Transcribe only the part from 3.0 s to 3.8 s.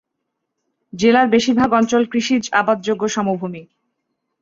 সমভূমি।